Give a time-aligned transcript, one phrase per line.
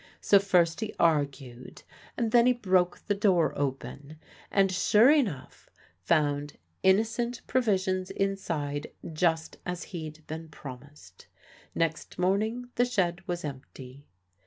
[0.19, 1.83] So first he argued,
[2.17, 4.17] and then he broke the door open,
[4.49, 11.27] and, sure enough, found innocent provisions inside just as he'd been promised.
[11.75, 14.07] Next morning the shed was empty.